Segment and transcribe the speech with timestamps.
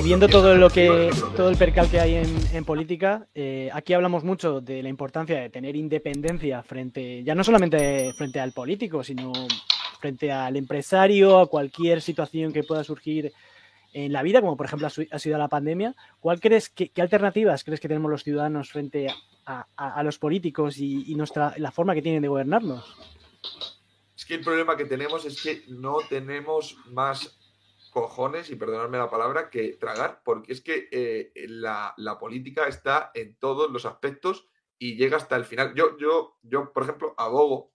[0.00, 4.24] Y viendo todo lo que todo el percal que hay en, política, eh, aquí hablamos
[4.24, 9.30] mucho de la importancia de tener independencia frente, ya no solamente frente al político, sino
[10.00, 13.30] frente al empresario, a cualquier situación que pueda surgir
[13.92, 15.94] en la vida, como por ejemplo ha sido la pandemia.
[16.18, 19.08] ¿Cuál crees qué alternativas crees que tenemos los ciudadanos frente
[19.44, 22.96] a, los políticos y, nuestra la forma que tienen de gobernarnos?
[24.16, 27.39] Es que el problema que tenemos es que no tenemos más
[27.90, 33.36] cojones, y perdonadme la palabra, que tragar, porque es que eh, la, política está en
[33.36, 35.74] todos los aspectos y llega hasta el final.
[35.74, 37.72] Yo, yo, yo, por ejemplo, abogo,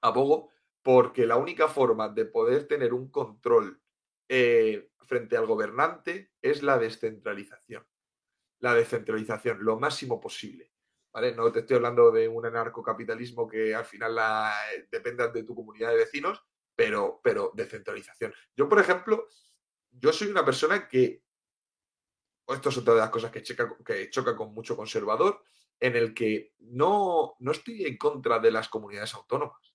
[0.00, 0.50] abogo
[0.82, 3.80] porque la única forma de poder tener un control
[4.28, 7.86] eh, frente al gobernante es la descentralización.
[8.60, 10.72] La descentralización, lo máximo posible.
[11.12, 11.34] ¿Vale?
[11.34, 15.54] No te estoy hablando de un anarcocapitalismo que al final la, eh, dependa de tu
[15.54, 16.44] comunidad de vecinos,
[16.76, 18.34] pero, pero descentralización.
[18.56, 19.28] Yo, por ejemplo,
[19.90, 21.22] yo soy una persona que,
[22.48, 25.42] esto es otra de las cosas que, choca, que choca con mucho conservador,
[25.80, 29.74] en el que no, no estoy en contra de las comunidades autónomas.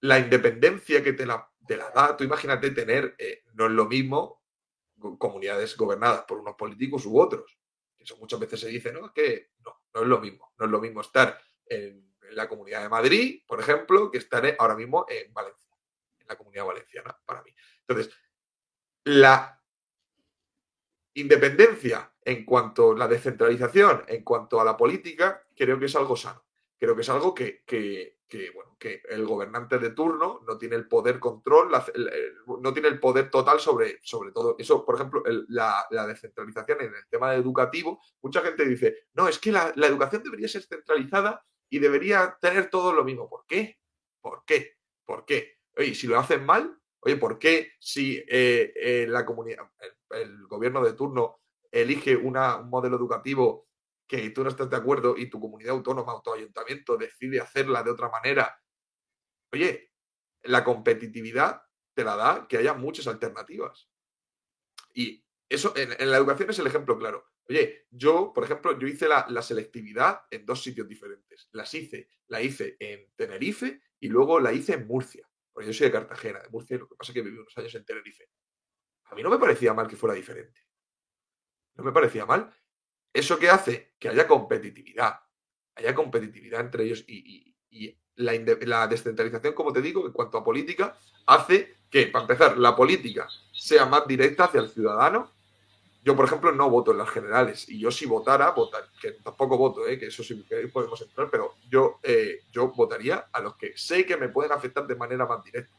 [0.00, 1.48] La independencia que te la,
[1.94, 4.42] da, tú imagínate tener, eh, no es lo mismo
[5.18, 7.58] comunidades gobernadas por unos políticos u otros.
[7.98, 9.12] Eso muchas veces se dice, ¿no?
[9.12, 10.52] Que no, no es lo mismo.
[10.58, 14.44] No es lo mismo estar en, en la comunidad de Madrid, por ejemplo, que estar
[14.58, 15.71] ahora mismo en Valencia
[16.28, 17.54] la comunidad valenciana, para mí.
[17.86, 18.14] Entonces,
[19.04, 19.60] la
[21.14, 26.16] independencia en cuanto a la descentralización, en cuanto a la política, creo que es algo
[26.16, 26.44] sano.
[26.78, 27.62] Creo que es algo que,
[28.54, 31.70] bueno, que el gobernante de turno no tiene el poder control,
[32.60, 34.56] no tiene el poder total sobre, sobre todo.
[34.58, 39.52] Eso, por ejemplo, la, descentralización en el tema educativo, mucha gente dice, no, es que
[39.52, 43.28] la, la educación debería ser centralizada y debería tener todo lo mismo.
[43.28, 43.78] ¿Por qué?
[44.20, 44.76] ¿Por qué?
[45.04, 45.61] ¿Por qué?
[45.76, 49.70] Oye, si lo hacen mal, oye, ¿por qué si eh, eh, la comunidad,
[50.10, 51.40] el, gobierno de turno
[51.70, 52.34] elige un
[52.68, 53.68] modelo educativo
[54.06, 58.10] que tú no estás de acuerdo y tu comunidad autónoma, autoayuntamiento decide hacerla de otra
[58.10, 58.54] manera?
[59.52, 59.92] Oye,
[60.42, 61.62] la competitividad
[61.94, 63.88] te la da que haya muchas alternativas.
[64.94, 67.30] Y eso en, la educación es el ejemplo claro.
[67.48, 71.48] Oye, yo, por ejemplo, yo hice la, la, selectividad en dos sitios diferentes.
[71.52, 75.26] Las hice, la hice en Tenerife y luego la hice en Murcia.
[75.52, 77.74] Porque yo soy de Cartagena, de Murcia, lo que pasa es que viví unos años
[77.74, 78.28] en Tenerife.
[79.04, 80.60] A mí no me parecía mal que fuera diferente.
[81.74, 82.52] No me parecía mal.
[83.12, 85.20] Eso que hace que haya competitividad,
[85.74, 87.54] haya competitividad entre ellos y,
[88.16, 90.96] la, la, descentralización, como te digo, en cuanto a política,
[91.26, 95.32] hace que, para empezar, la política sea más directa hacia el ciudadano
[96.04, 99.56] yo, por ejemplo, no voto en las generales y yo si votara, votar, que tampoco
[99.56, 99.98] voto, ¿eh?
[99.98, 104.04] que eso sí que podemos entrar, pero yo, eh, yo votaría a los que sé
[104.04, 105.76] que me pueden afectar de manera más directa.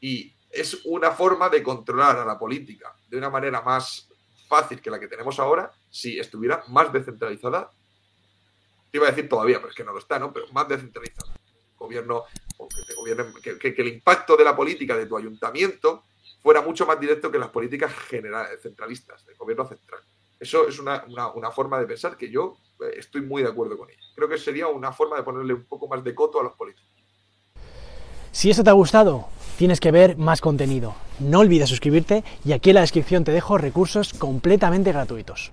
[0.00, 4.08] Y es una forma de controlar a la política de una manera más
[4.48, 7.70] fácil que la que tenemos ahora si estuviera más descentralizada.
[8.90, 10.32] Te iba a decir todavía, pero es que no lo está, ¿no?
[10.32, 11.32] Pero más descentralizada.
[11.76, 12.24] Gobierno,
[13.42, 16.04] que, que, que el impacto de la política de tu ayuntamiento
[16.42, 20.00] fuera mucho más directo que las políticas generales, centralistas, del gobierno central.
[20.38, 21.04] Eso es una,
[21.52, 24.00] forma de pensar que yo eh, estoy muy de acuerdo con ella.
[24.16, 26.90] Creo que sería una forma de ponerle un poco más de coto a los políticos.
[28.32, 30.96] Si esto te ha gustado, tienes que ver más contenido.
[31.20, 35.52] No olvides suscribirte y aquí en la descripción te dejo recursos completamente gratuitos.